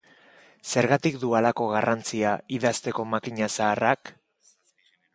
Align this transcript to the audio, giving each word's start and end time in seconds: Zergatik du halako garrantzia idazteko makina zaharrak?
Zergatik 0.71 1.19
du 1.25 1.29
halako 1.41 1.69
garrantzia 1.75 2.33
idazteko 2.59 3.09
makina 3.13 3.55
zaharrak? 3.61 4.17